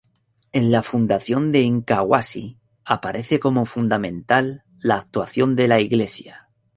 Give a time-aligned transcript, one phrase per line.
[0.51, 6.49] En la fundación de Incahuasi, aparece como fundamental la actuación de la iglesia.